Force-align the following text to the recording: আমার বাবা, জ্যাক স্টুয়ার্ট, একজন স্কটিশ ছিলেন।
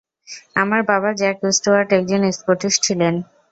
আমার 0.55 0.81
বাবা, 0.83 1.09
জ্যাক 1.19 1.37
স্টুয়ার্ট, 1.51 1.89
একজন 1.99 2.21
স্কটিশ 2.31 2.73
ছিলেন। 2.85 3.13